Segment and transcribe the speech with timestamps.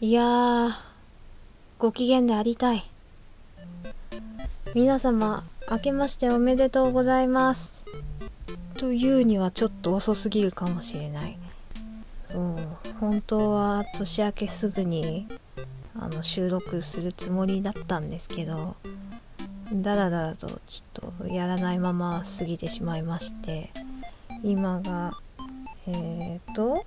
[0.00, 0.70] いやー、
[1.80, 2.84] ご機嫌でありたい。
[4.72, 7.84] 皆様、明けましておめでとうございます。
[8.78, 11.36] というにはちょっと遅すぎるかもしれない。
[12.32, 12.56] うん、
[13.00, 15.26] 本当は年明けすぐに
[15.98, 18.76] あの収録するつもりだったんですけど、
[19.72, 23.70] だらだらとちょっとやらないまま過ぎてしまいまして、
[24.44, 25.14] 今が、
[25.88, 26.84] えーと、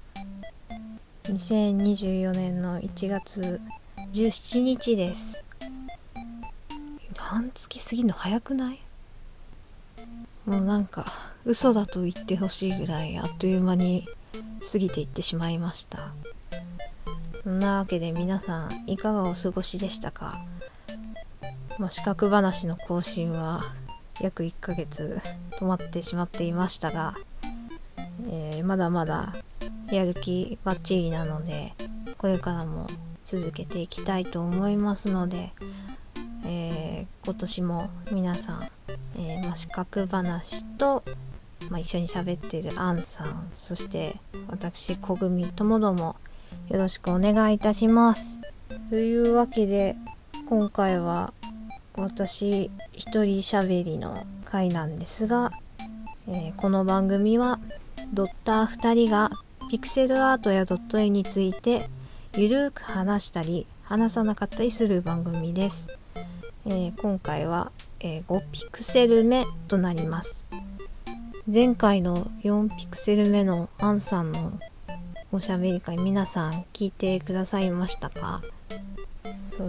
[1.23, 3.61] 2024年の1月
[4.11, 5.45] 17日です。
[7.15, 8.79] 半月過ぎるの早くない？
[10.45, 11.05] もうなんか
[11.45, 14.07] 嘘だと言ってほしいぐらいあっという間に
[14.71, 15.99] 過ぎていってしまいました。
[17.43, 20.37] そんなわけで皆さんいかがお過ごしでしたか？
[21.77, 23.61] まあ、資格話の更新は
[24.19, 25.21] 約1ヶ月
[25.59, 27.15] 止まってしまっていましたが、
[28.27, 29.35] えーまだまだ
[29.95, 31.73] やる気バッチリなので
[32.17, 32.87] これからも
[33.25, 35.51] 続けていきたいと思いますので、
[36.45, 38.69] えー今年も皆さん、
[39.15, 41.03] えーまあ、資格話と、
[41.69, 44.15] まあ、一緒に喋ってるアンさんそして
[44.47, 46.15] 私小組ともども
[46.69, 48.39] よろしくお願いいたします。
[48.89, 49.95] というわけで
[50.49, 51.33] 今回は
[51.95, 55.51] 私一人喋りの回なんですが、
[56.27, 57.59] えーこの番組は
[58.13, 59.29] ドッター2人が
[59.71, 61.87] ピクセルアートやドット絵について
[62.35, 65.97] ゆるーく話したり話さなかったりする番組です、
[66.65, 70.43] えー今回は、えー5ピクセル目となります。
[71.47, 74.59] 前回の4ピクセル目のアンさんの
[75.31, 78.41] おしゃべり会皆さん聞いてくださいましたか？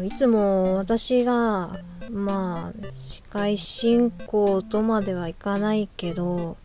[0.04, 1.76] いつも私が
[2.10, 6.56] まあ司会進行とまではいかないけど、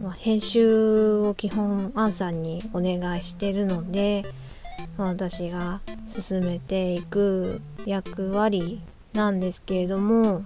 [0.00, 4.24] まあ、編集を基本アンさんにお願いしてるので、
[4.96, 8.80] ま私が進めていく役割
[9.12, 10.42] なんですけれども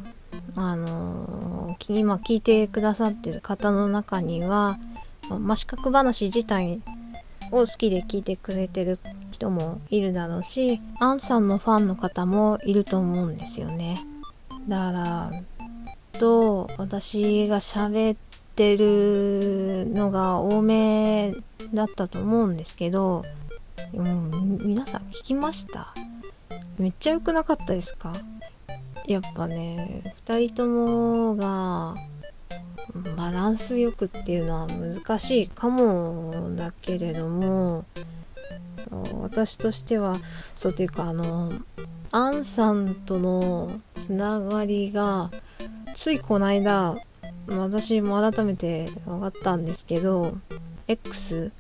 [0.56, 4.78] あのき今聞いてくださってる方の中には、
[5.28, 6.81] まあ、まあ資格話自体
[7.50, 8.98] を好きで聞いてくれてる
[9.31, 14.00] 人もいるだろうしアンさんのファンの方もいると思うんですよね。
[14.69, 15.31] だから
[16.19, 18.16] と私が喋っ
[18.54, 21.34] てるのが多め
[21.72, 23.25] だったと思うんですけど
[23.92, 24.04] もう
[24.65, 25.94] 皆さん聞きました？
[26.78, 28.12] めっちゃ良くなかったですか？
[29.06, 31.94] やっぱね2人ともが
[33.16, 37.84] バランスよくっていうのは難しいかもだけれども
[38.88, 40.16] そう私としては
[40.54, 41.53] そうというかあの
[42.12, 45.31] アンさんとのつながりが
[45.94, 46.97] ついこの間
[47.47, 50.37] 私も改めて分かったんですけど
[50.88, 51.53] X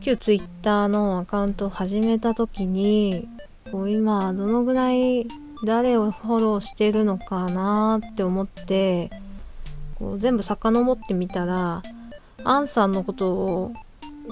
[0.00, 3.28] 旧 Twitter のアカウントを始めた時に
[3.70, 5.26] こう今どのぐらい
[5.64, 9.10] 誰をフォローしてるのかなって思って
[9.94, 11.82] こう全部遡ってみたら
[12.44, 13.72] アンさんのことを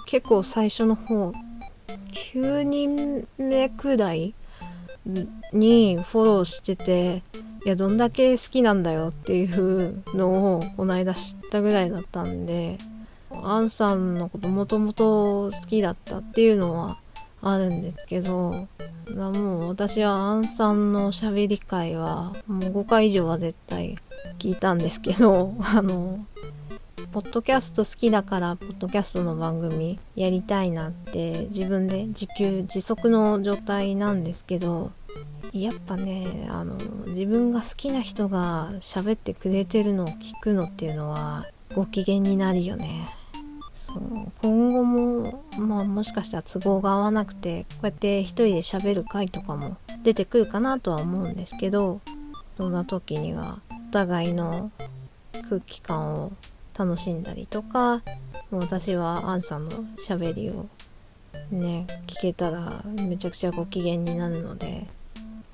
[0.07, 1.33] 結構最初の方
[2.33, 4.35] 9人目くらい
[5.53, 7.23] にフォローしてて
[7.65, 12.79] いやどんだけ好きなんだよっていうのをこの間知ったぐらいだったんで
[13.31, 16.99] アンさんのこともともと好きだったっていうのは
[17.41, 18.69] あるんですけど
[19.15, 23.97] もう私はアンさんの喋り会はもう5回以上は絶対
[24.39, 26.25] 聞いたんですけど あの
[27.13, 34.93] ポッドキャスト好きだからポッドキャストの番組やりたいなって自分で自給自足の状態なんですけど
[35.53, 36.75] やっぱねあの
[37.09, 43.09] 自分が好きな人が喋ってくれてるのを聞くのっていうのはご機嫌になるよね。
[43.75, 44.01] そう。
[44.41, 52.01] 今後もまあもしかしたら都合が合わなくてこうやって一人で喋る回とかも出てくるかなとは思うんですけど
[52.57, 54.71] そんな時にはお互いの
[55.49, 56.33] 空気感を
[56.79, 58.03] 楽しんだりとか
[58.51, 60.67] 私はアンさんの喋りを
[61.51, 64.87] ね聞けたらめちゃくちゃご機嫌になるので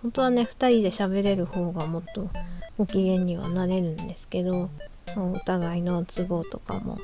[0.02, 2.28] 本当はね2人で喋れる方がもっと
[2.76, 4.70] ご機嫌にはなれるんですけど
[5.16, 6.98] お互いの都合とかも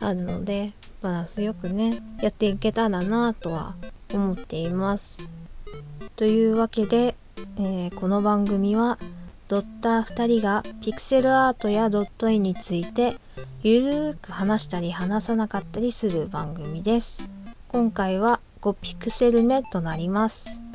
[0.00, 0.72] あるので
[1.02, 3.74] バランスよくねやっていけたらなとは
[4.12, 5.28] 思っています。
[6.16, 7.14] というわけで、
[7.58, 8.98] えーこの番組は
[9.48, 13.16] ドッター2人がピクセルアートやドット絵について
[13.62, 17.28] ゆるーく話したり話さなかったりする番組です。
[17.68, 20.65] 今回は5ピクセル目となります。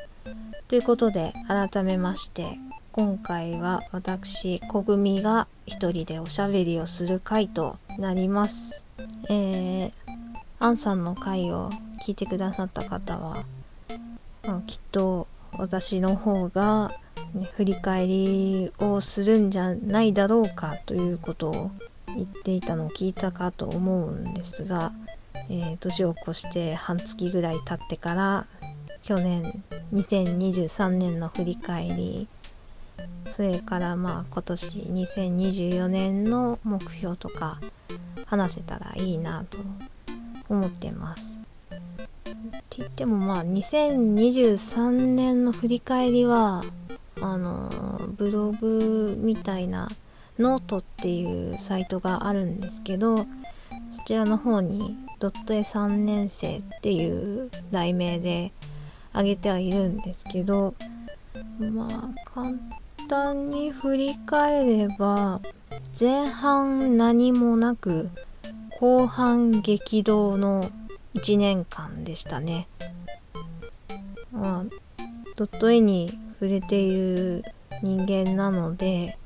[0.71, 2.57] ということで改めまして
[2.93, 8.81] 今回は私小組が一人でおしゃべりをする回となります。
[9.29, 9.91] えー、
[10.59, 11.71] アンさんの回を
[12.01, 13.43] 聞いてくださった方は
[14.47, 15.27] まあ、きっと
[15.57, 16.93] 私の方が、
[17.33, 21.71] ね、振り返りをするんじゃないだろうかということを
[22.15, 24.93] 言っていたのを聞いたかと思うんですが、
[25.49, 28.47] えー、年を越して半月ぐらい経ってから
[29.03, 29.63] 去年
[29.93, 32.27] 2023年の振り返り
[33.31, 37.59] それからまあ今年2024年の目標とか
[38.25, 39.57] 話せたらいいなと
[40.49, 41.39] 思ってます。
[42.57, 46.63] って言ってもまあ2023年の振り返りは
[47.21, 47.69] あの
[48.17, 49.87] ブログみたいな
[50.39, 53.25] ノートっていうサイトがあるんですけどそ
[54.05, 58.51] ちらの方にドット絵3年生っていう題名で
[59.13, 60.73] 上げてはいるんですけど
[61.59, 62.51] まあ簡
[63.09, 65.41] 単に振り返れば
[65.99, 68.09] 前半何もなく
[68.79, 70.71] 後半激動の
[71.13, 72.67] 1年間でしたね。
[74.31, 74.63] まあ、
[75.35, 76.09] ドット絵に
[76.39, 77.43] 触れている
[77.83, 79.17] 人間なので、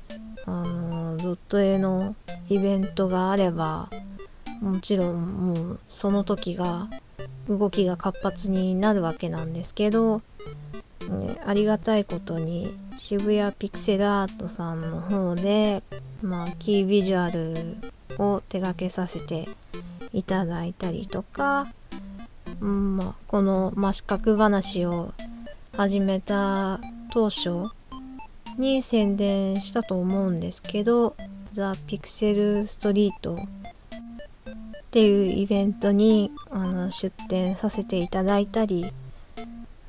[0.44, 2.14] あのドット絵の
[2.48, 3.88] イベントがあれば、
[4.60, 6.88] もちろんもうその時が
[7.48, 10.22] 動きが活発になるわけなんですけど、
[11.08, 15.82] ね、ありがたいことに渋谷ピクセルアートさんの方で、
[16.22, 17.76] まあ、キービジュアル
[18.18, 19.48] を手掛けさせて
[20.12, 21.68] いただいたりとか、
[22.60, 25.12] うんまあ、この真四角話を
[25.76, 26.80] 始めた
[27.12, 27.66] 当初
[28.58, 31.14] に宣伝したと思うんですけど、
[31.52, 33.38] ザ・ピクセル・ストリート
[34.86, 38.92] っていうイベントにあの出展させていただいたり、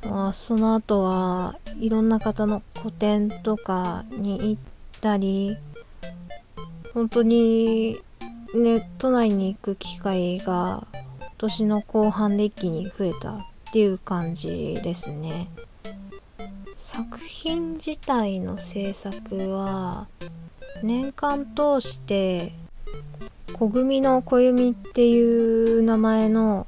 [0.03, 4.61] まあ、その後はいろんな方の個展とかに行っ
[5.01, 5.57] たり、
[6.93, 7.97] 本当に
[8.55, 10.87] ね、都内に行く機会が
[11.19, 13.39] 今年の後半で一気に増えたっ
[13.71, 15.47] ていう感じですね。
[16.75, 20.07] 作品自体の制作は
[20.81, 22.53] 年間通して
[23.53, 26.67] 小組の小弓っていう名前の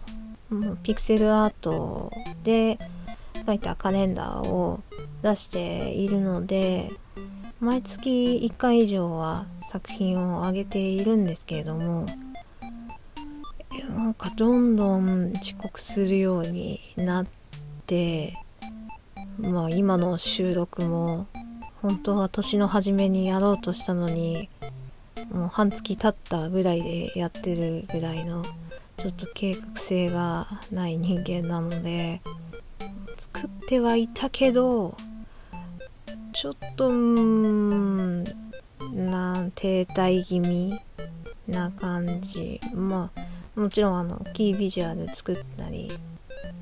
[0.84, 2.12] ピクセルアート
[2.44, 2.80] で
[3.46, 4.82] 描いたカレンダーを
[5.22, 6.90] 出しているので
[7.60, 12.06] 毎月1回以上は作品を上げているんですけれども
[13.96, 17.26] なんかどんどん遅刻するようになっ
[17.86, 18.34] て
[19.40, 21.28] まあ今の収録も
[21.82, 24.50] 本当は年の初めにやろうとしたのに
[25.32, 28.44] もう半月経ったぐらいでやってるぐらいの
[28.98, 32.22] ちょっと計画性がない人間なので
[33.18, 34.96] 作ってはいたけど
[36.34, 38.24] ちょっとうん
[38.94, 40.80] な停滞気味
[41.48, 42.60] な感じ。
[42.74, 45.92] まあもちろんあのキービジュアル作ったり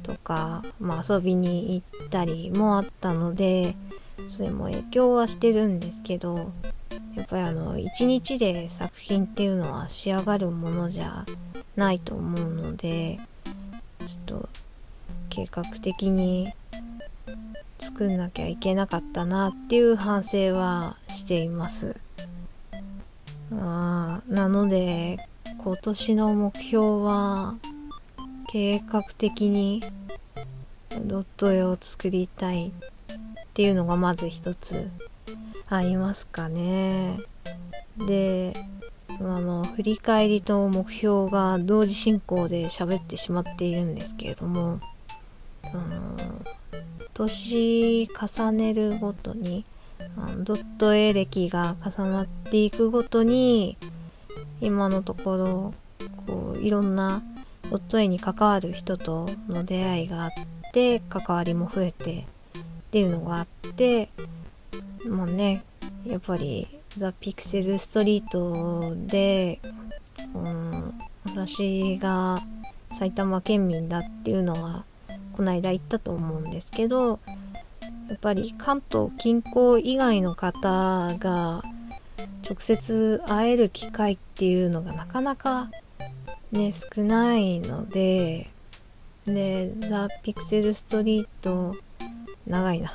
[0.01, 3.75] とか、まあ、遊びに行ったりもあったので
[4.29, 6.51] それも影響はしてるんですけど
[7.17, 11.25] やっぱりあの一日で作品っていうのは仕上がるものじゃ
[11.75, 13.17] ないと思うので
[14.27, 14.49] ちょっと
[15.29, 16.53] 計画的に
[17.79, 21.95] 作んなきゃいけなかったなっていう反省はしています。
[23.51, 25.17] あなので
[25.57, 27.55] 今年の目標は
[28.51, 29.81] 計画的に
[31.05, 32.71] ドット絵を作りたいっ
[33.55, 34.87] ていうのがまず一つ
[35.69, 37.17] ありますかね。
[38.07, 38.53] で、
[39.19, 44.79] あの、振り返りと目標が同時進行で喋ってしまっているんですけれども、
[45.63, 46.17] あの、
[47.13, 49.65] 年重ねるごとに、
[50.15, 53.77] あのドット絵歴が重なっていくごとに、
[54.61, 55.73] 今のところ、
[56.27, 57.21] こう、いろんな
[57.69, 60.31] ドット絵に関わる人との出会いがあっ
[60.71, 64.09] て関わりも増えてっていうのがあって
[65.05, 65.63] もね
[66.05, 69.59] やっぱりザ・ピクセル・ストリートで、
[70.33, 70.93] うん、
[71.25, 72.39] 私が
[72.97, 74.85] 埼玉県民だっていうのは
[75.33, 77.19] この間言ったと思うんですけど
[78.09, 81.61] やっぱり関東近郊以外の方が
[82.49, 85.69] 直接会える機会っていうのがなかなか
[86.51, 88.49] ね、少ないので、
[89.25, 91.75] で、ザ・ピクセルストリート、
[92.45, 92.91] 長いな。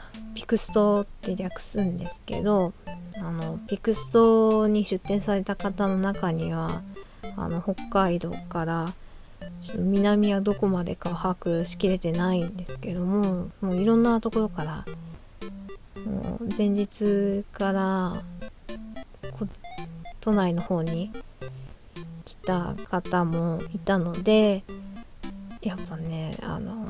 [0.53, 2.75] ピクストって略すんですけど、
[3.17, 6.83] あの、ピクストに出展された方の中には、
[7.39, 8.93] あの、北海道から、
[9.77, 14.85] 南はどこまでか把握しきれてないんですけども、もういろんなところから、
[16.05, 18.23] もう前日から
[20.21, 21.13] 都内の方に
[22.27, 24.65] 来た方もいたので
[25.63, 26.85] やっぱねあの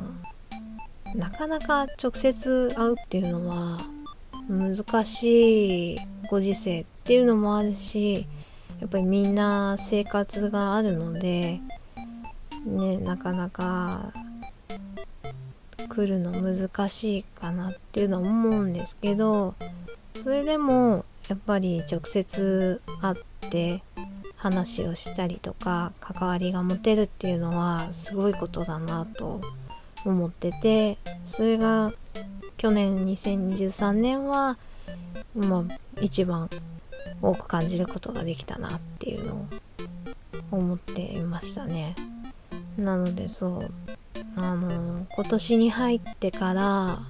[1.15, 3.79] なかなか直接会うっていうのは
[4.49, 5.99] 難しい
[6.31, 8.27] ご時世っていうのもあるし
[8.81, 11.61] やっぱりみんな生活があるので
[12.65, 14.13] ねなかなか
[15.89, 19.55] 来るの難しいかなっていうのは思うんですけど
[20.23, 23.17] それでもやっぱり直接会っ
[23.51, 23.83] て
[24.37, 29.41] 話をしたりとか関わりが持てるっていうのはすごいことだなと
[30.05, 31.93] 思っててそれが
[32.57, 34.57] 去年2023年は
[35.35, 36.49] まあ一番
[37.21, 39.47] 多く感じることができたなっていうのを
[40.51, 41.95] 思っていましたね。
[42.77, 43.71] なのでそう
[44.37, 47.01] あの今年に入ってから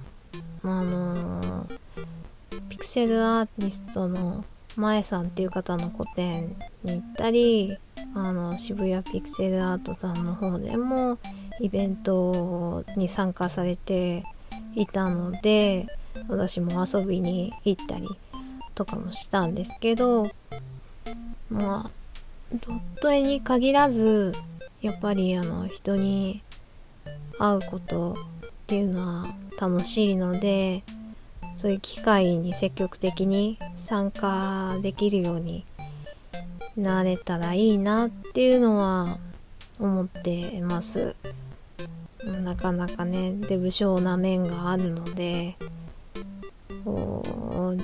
[0.63, 1.67] あの
[2.69, 4.45] ピクセルアーティストの
[4.75, 7.77] まえさんっていう方の個展に行ったり
[8.15, 11.17] あの渋谷ピクセルアートさんの方でも
[11.59, 14.23] イベントに参加されて
[14.75, 15.87] いたので
[16.27, 18.07] 私も遊びに行ったり
[18.75, 20.29] とかもしたんですけど
[21.49, 21.91] まあ
[22.51, 24.33] ドット絵に限らず
[24.81, 26.41] やっぱりあの人に
[27.39, 28.15] 会うことっ
[28.67, 29.27] ていうのは
[29.59, 30.83] 楽しいので
[31.55, 35.65] そういう機会に積極的に参加できるように
[36.75, 39.17] なれたらいいなっていうのは
[39.79, 41.15] 思ってます。
[42.41, 45.55] なかなかねデブ症な面があるので
[46.85, 47.75] こ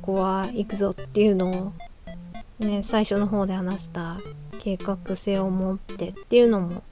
[0.00, 1.72] こは行くぞっていうのを
[2.58, 4.18] ね最初の方で話した
[4.58, 6.82] 計画性を持ってっていうのも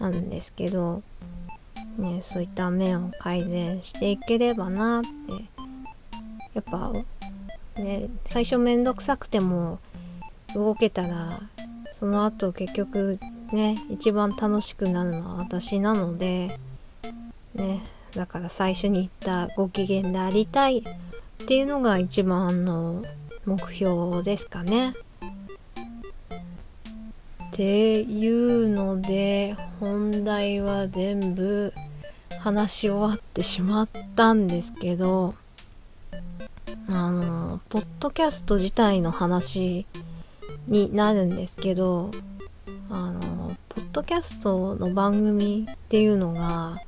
[0.00, 1.02] あるんですけど、
[1.96, 5.08] ね、そういった面を改善していければなって
[6.54, 6.92] やっぱ
[7.76, 9.78] ね最初めんどくさくても
[10.54, 11.40] 動けたら
[11.94, 13.20] その後結局
[13.52, 16.58] ね一番楽しくなるのは私なので
[17.54, 17.82] ね
[18.16, 20.82] だから最初に言ったご機嫌でありたいっ
[21.46, 23.04] ていうのが一番の
[23.46, 24.94] 目標ですかね。
[27.48, 31.72] っていうので本題は全部
[32.40, 35.36] 話し終わってしまったんですけど
[36.88, 39.86] あのポッドキャスト自体の話
[40.66, 42.10] になるんですけど
[42.90, 46.78] あのポッドキャストの番組っていうのが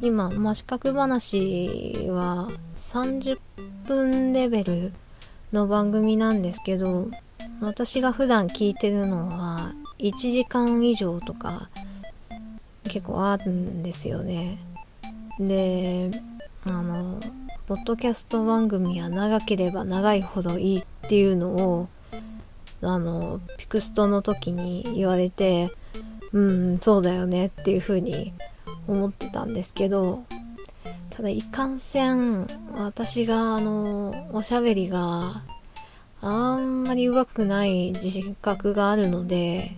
[0.00, 3.38] 今、まあ、資格話は30
[3.86, 4.92] 分レベル
[5.52, 7.08] の番組なんですけど
[7.60, 11.68] 私が普段聞いてるのは1時間以上とか
[12.84, 14.58] 結構あるんですよね。
[15.38, 16.10] で
[16.66, 17.20] あの
[17.66, 21.88] ポッドキャスト番組は長ければ長いほどいいっていうのを
[22.82, 25.70] あのピクストの時に言われて
[26.32, 28.32] うんそうだよねっていう風に
[28.88, 30.24] 思ってたんですけど
[31.10, 35.42] ただいかんせん私があのおしゃべりが
[36.20, 39.76] あんまり上手くない自覚があるので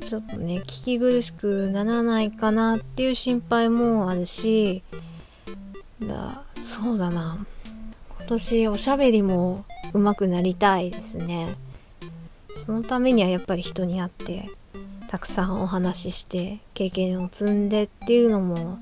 [0.00, 4.82] ちょっとね聞き苦しくならないかなっていう心配もあるし
[6.00, 7.44] だそうだな。
[8.32, 11.54] 今年おしゃべりも上手くなりたいですね。
[12.56, 14.48] そのためにはやっぱり人に会って
[15.08, 18.78] たくさんお話しして経験を積んでっていうのも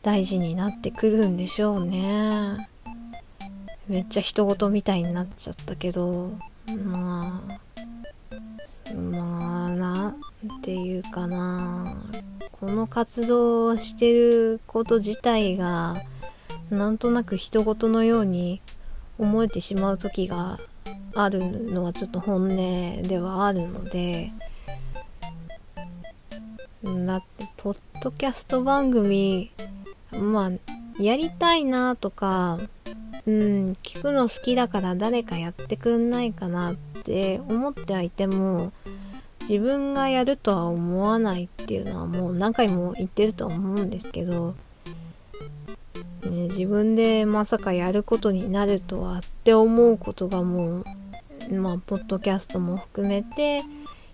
[0.00, 2.70] 大事になってくるんでしょうね。
[3.86, 6.32] めっちゃ人事みたいになっちゃったけど
[6.82, 12.02] まあまあなんていうかな。
[12.52, 15.96] この活動をしてること自体が
[16.70, 18.60] なんとなく人事のように
[19.18, 20.58] 思えてしまう時が
[21.14, 21.40] ある
[21.72, 24.32] のはちょっと本音ではあるので
[27.06, 29.50] だってポッドキャスト番組
[30.12, 32.58] まあやりたいなとか
[33.26, 36.74] うん聞くの好きだから誰かやってくんないかなっ
[37.04, 38.72] て思ってはいても
[39.42, 44.54] 自分がやるとは思わないっていうのはもう何回も言ってると思うんですけど
[46.30, 50.84] ね、自分でまさかやることになるとはって思うことがもう、
[51.52, 53.62] まあ、ポッドキャストも含めて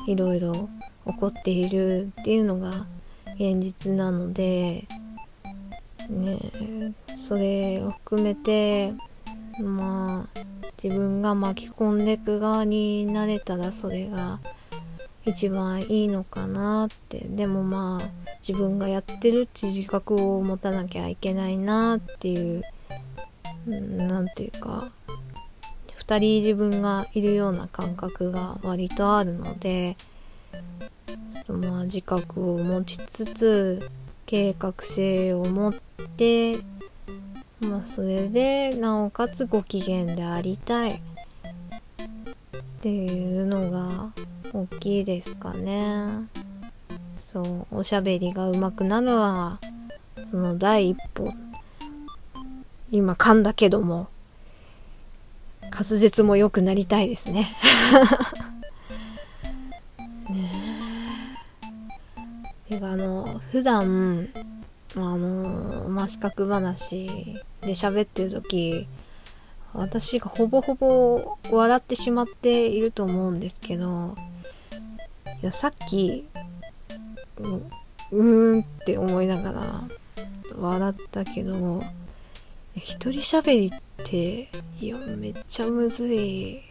[0.07, 0.71] いろいろ
[1.07, 2.87] 起こっているっていうのが
[3.35, 4.87] 現実なので、
[6.09, 8.95] ね、それを含めて
[9.63, 10.41] まあ
[10.83, 14.41] 自分が巻き込んでいく側になれたらそれが
[15.27, 17.27] 一番いいのかなって。
[17.29, 22.63] でもまあ自分がやってるって自覚を持たなきゃいけないなっていう
[23.67, 24.93] 何ていうか
[25.99, 29.97] 2人自分がいるような感覚が割とあるので
[31.49, 33.91] まあ自覚を持ちつつ
[34.27, 35.75] 計画性を持っ
[36.17, 36.59] て
[37.61, 41.01] まあそれでなおかつご機嫌でありたい。
[42.87, 44.13] っていうのが
[44.53, 46.46] 大きいですかね。
[47.37, 49.61] そうおしゃべりが上手くなるのは
[50.31, 51.31] その第一歩。
[52.91, 54.09] 今噛んだけども。
[55.61, 57.49] 滑舌も良くなりたいですね。
[60.31, 60.51] ね
[62.71, 62.75] え。
[62.77, 64.31] てかあの普段
[64.95, 68.89] あのまあ四角話で喋ってる時
[69.75, 74.17] 私がほぼほぼ笑ってしまっていると思うんですけど
[75.43, 76.27] いやさっき
[77.39, 79.83] うーんって思いながら
[80.59, 81.83] 笑ったけど
[82.75, 83.71] 一人喋りっ
[84.05, 84.49] て
[84.81, 86.63] いやめっちゃむずい。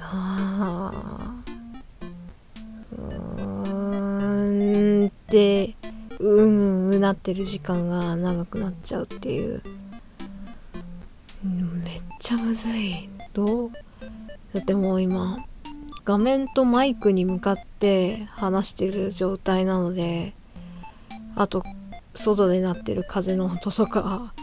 [0.00, 1.34] ああ
[2.96, 5.74] うんって
[6.20, 9.62] うんうなってる時間が長くなっちゃうっていう。
[11.42, 13.08] めっちゃむずい。
[13.32, 13.70] どう？
[14.52, 15.44] だってもう今
[16.04, 20.34] 画面とマイクに向かって話してる状態なので
[21.34, 21.64] あと
[22.14, 24.34] 外で鳴ってる風の音とか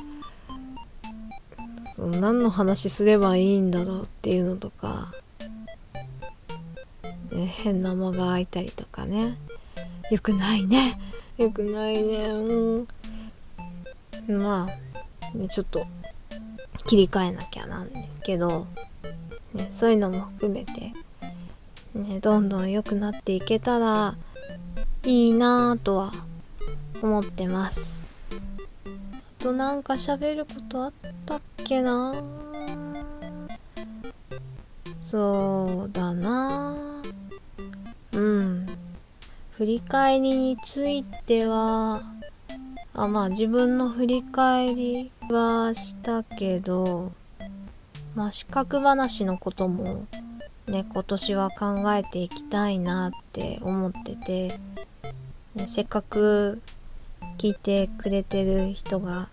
[1.94, 5.14] その何の話すればいいんだろうっていうのとか、
[7.32, 9.38] ね、変な間が空いたりとかね。
[10.10, 11.00] よくないね。
[11.38, 12.26] よくないね。
[12.28, 12.88] うん。
[14.30, 15.86] まあねちょっと
[16.86, 18.66] 切り替えなきゃなんですけど、
[19.54, 20.94] ね、そういうのも含めて、
[21.94, 24.16] ね、どんどん良くなっていけたら
[25.04, 26.12] いいなぁとは
[27.02, 28.00] 思ってます。
[29.40, 30.94] あとなんか喋ることあっ
[31.26, 32.14] たっけな？
[35.02, 37.02] そうだな。
[38.14, 38.68] うん。
[39.58, 42.02] 振り返りについては
[42.94, 47.12] あまあ自分の振り返りはしたけど
[48.16, 50.08] まあ資格話のことも
[50.72, 54.58] ね今年は考えていきたいなって思ってて、
[55.54, 56.62] ね、せっかく
[57.38, 59.30] 聞いてくれてる人が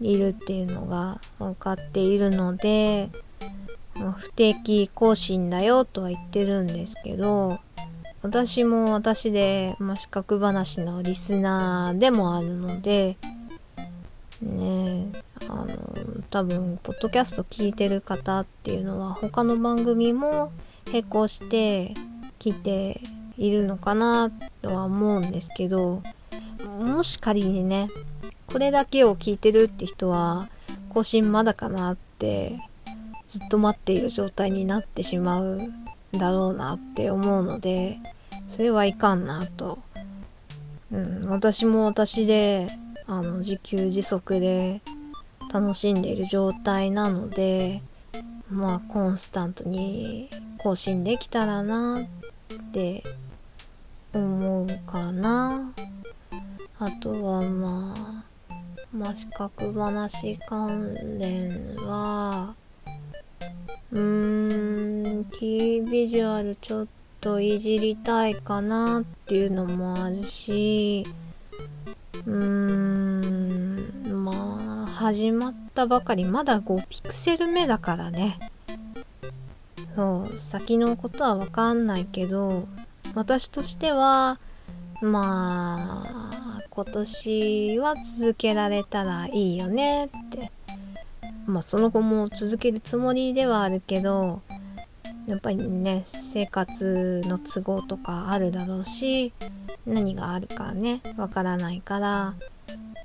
[0.00, 3.08] いるっていうのが分かっているので、
[3.94, 7.58] ま、不定期更新だよとは言ってるんですけど
[8.22, 13.16] 私も私で、まあ、資格話のリスナーでもあるので
[14.42, 15.06] ね
[15.48, 15.66] あの
[16.30, 20.52] 多分ポッドキャスト聞いてる方っていうのは他の番組も
[20.92, 21.94] 並行して
[22.38, 23.00] 聞いて
[23.38, 24.30] いるのかな
[24.62, 26.02] とは思うんですけど
[26.78, 27.88] もし仮にね
[28.46, 30.48] これだけを聞いてるって人は
[30.88, 32.58] 更新まだかなって
[33.26, 35.60] ずっと待っている状態になってしまう
[36.12, 37.98] だろうなって思うので
[38.48, 39.78] それはいかんなと、
[40.90, 42.66] うん、私も私で
[43.06, 44.80] あの自給自足で
[45.52, 47.82] 楽しんでいる状態なので
[48.50, 50.28] まあコンスタントに
[50.62, 53.02] 更新できたらなって
[54.12, 55.72] 思うかな。
[56.78, 58.24] あとはまあ
[58.92, 62.54] まあ資格話関連は
[63.92, 66.86] うーんキービジュアルちょっ
[67.20, 71.04] といじりたいかなっていうのもあるし
[72.26, 78.38] うーんまあ始まったばかりまだ5ピクセル目だからね。
[79.96, 82.66] そう先のことは分かんないけど
[83.14, 84.38] 私としては
[85.02, 90.50] まあ今年は続けられたらいいよねって。
[91.46, 94.40] まあその後も続けるつもりではあるけど
[95.26, 99.32] やっぱりね生活の都合とかあるだろうし
[99.86, 102.34] 何があるかねわからないから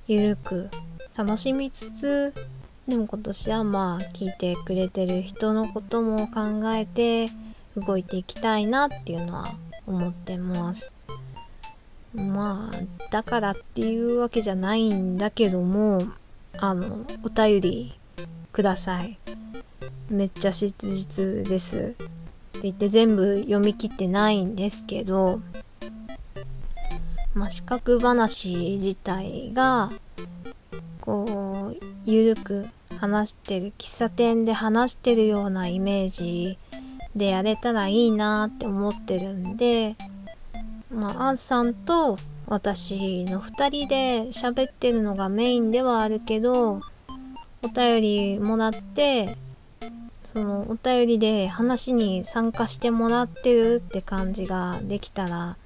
[0.08, 0.70] ゆるく
[1.18, 2.34] 楽しみつつ
[2.88, 7.30] でも今年はまあ聞いてくれてる人のことも考えて
[7.76, 9.48] 動いていきたいなっていうのは
[9.88, 10.92] 思ってます。
[12.14, 16.04] まあだからっていうわけじゃないんだけども
[16.58, 17.94] あのお便り
[18.52, 19.18] ください。
[20.10, 21.96] めっちゃ切実です。
[21.98, 22.06] っ
[22.54, 25.42] て言って全部読み切ってないんですけど
[27.36, 29.92] まあ、資格話自体が
[31.02, 36.58] こうゆるく話してる喫茶店で話してるようなイメージ
[37.16, 39.96] でやれたらいいなって思ってるんで
[40.96, 46.80] まあ、アンさんと私の2人で喋ってるのがメインではあるけど、
[47.64, 49.36] お便りもらって、
[50.24, 55.58] そのお便りで話に参加してもらってるって感じができたら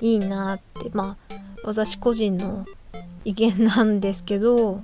[0.00, 2.66] いいなってまあ私個人の
[3.24, 4.82] 意見なんですけど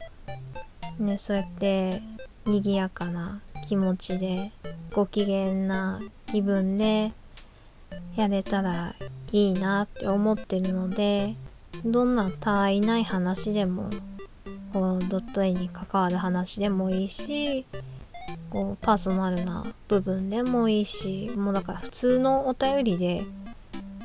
[1.01, 2.03] ねそうやって
[2.45, 4.53] 賑やかな気持ちで
[4.93, 7.13] ご機嫌な気分で
[8.17, 8.95] やれたら
[9.33, 11.35] いいなって思ってるので
[11.85, 13.91] どんな他愛ない話でも
[14.73, 17.67] こうドット絵に関わる話でもいいし
[18.51, 23.25] こうパーソナルな部分でもいいしもうだから普通のお便りで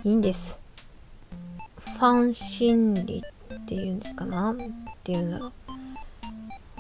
[0.04, 0.60] いいんです。
[1.78, 3.22] ファン心理
[3.54, 4.54] っていうんですかな？
[4.54, 4.56] っ
[5.04, 5.52] ていうんだろう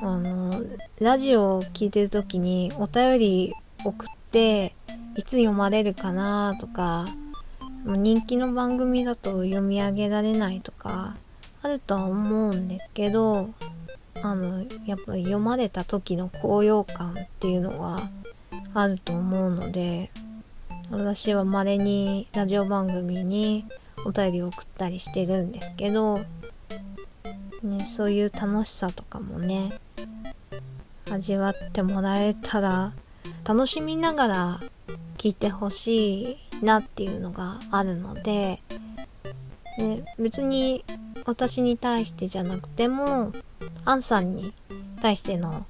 [0.01, 0.63] あの
[0.99, 3.53] ラジオを聴いてる時にお便り
[3.85, 4.73] 送って
[5.15, 7.05] いつ読まれるかなとか
[7.85, 11.15] 人気の番組だと読み上げられないとか
[11.61, 13.49] あるとは思うんですけど
[14.23, 17.99] あのやっぱり読まれた時の高揚感っていうのは
[18.73, 20.09] あると思うので
[20.89, 23.65] 私は稀にラジオ番組に
[24.05, 26.19] お便りを送ったりしてるんですけど、
[27.63, 29.71] ね、そういう楽しさとかもね
[31.11, 32.93] 味わってもらえたら
[33.45, 34.59] 楽しみながら
[35.17, 38.61] 聞いてほしいなっていうのがあるので、
[39.77, 40.83] ね、別に
[41.25, 43.31] 私に対してじゃなくても
[43.85, 44.53] アンさんに
[45.01, 45.65] 対しての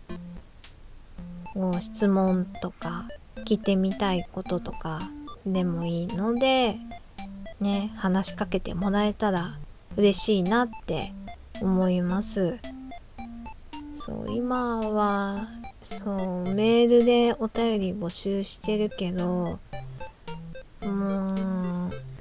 [1.80, 3.08] 質問とか
[3.46, 5.02] 聞いてみたいこととか
[5.46, 6.76] でもいいので
[7.60, 9.58] ね話しかけてもらえたら
[9.98, 11.12] 嬉しいなって
[11.62, 12.58] 思います。
[14.04, 15.48] そう今は
[15.84, 16.12] そ
[16.46, 19.60] うメールでお便り募集してるけど
[20.82, 21.36] も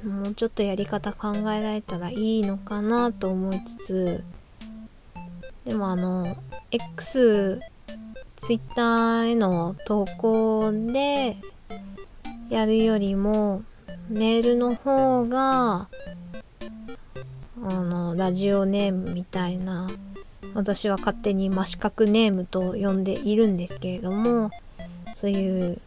[0.04, 4.24] うもうちょっとやり方考えられたらいいのかなと思いつつ
[5.64, 6.36] でもあの
[6.70, 7.60] X
[8.36, 11.38] ツイッターへの投稿で
[12.50, 13.62] やるよりも
[14.10, 15.88] メールの方が
[17.62, 19.88] あのラジオネームみたいな
[20.54, 24.50] 私は勝手に真四角ネームと呼んでいるんですけれども
[25.14, 25.80] そういう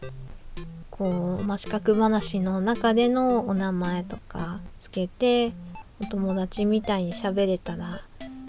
[0.90, 5.52] こう真四角話の中でのお名前とかつけて
[6.00, 8.02] お友達みたいに喋れたら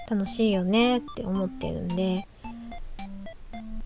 [0.09, 2.27] 楽しいよねって思ってるんで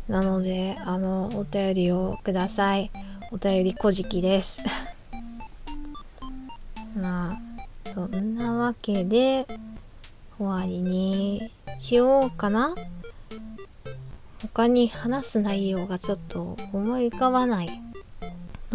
[0.09, 2.89] なのであのお便りをください。
[3.31, 4.63] お便りこじきです。
[6.99, 7.37] まあ
[7.93, 9.45] そんなわけで
[10.39, 12.73] 終わりにしようかな
[14.41, 17.67] 他に話す内容がちょっと思い浮かばない。
[17.67, 17.73] ち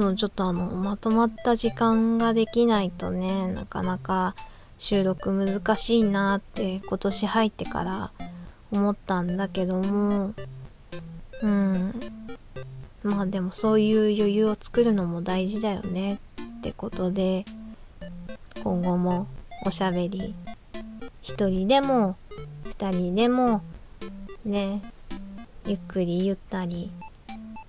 [0.00, 4.35] ょっとあの、まとまった時間ができないとね、なかなか
[4.77, 8.11] 収録難しいなって今年入ってから
[8.70, 10.35] 思ったんだけども、
[11.42, 12.00] うん。
[13.03, 16.18] まあでもそういう余裕を作るのも大事だよね
[16.59, 17.46] ってことで、
[18.62, 19.29] 今後も
[19.64, 20.35] おしゃべり
[21.24, 22.16] 一人でも
[22.66, 23.62] 二人でも
[24.44, 24.82] ね
[25.66, 26.90] ゆっくりゆったり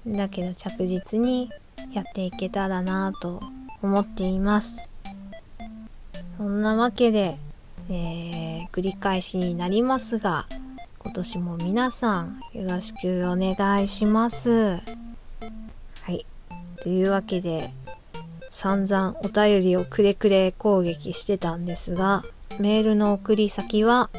[0.06, 1.50] だけど着実に
[1.94, 3.42] やっていけたらなぁと
[3.82, 4.90] 思っています。
[6.38, 7.38] そんなわけで、
[7.90, 10.48] えー、繰り返しになりますが
[11.00, 14.82] 今年も皆さんよろしくお願いします。
[14.82, 16.26] はい。
[16.84, 17.72] というわけで
[18.50, 22.24] 散々お便りをくれくれ攻撃してたんですが
[22.60, 24.12] メールの送り先は、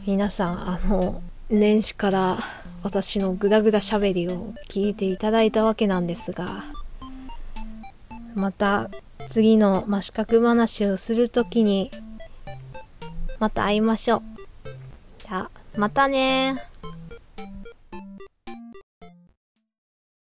[0.07, 2.39] 皆さん、あの、年始から
[2.83, 6.65] 私のグダグダ喋りを聞いていただいたわけなんですが、
[8.35, 8.91] また
[9.29, 11.91] 次の真四角話をするときに、
[13.39, 14.23] また会いましょう。
[15.19, 16.63] じゃあ、またね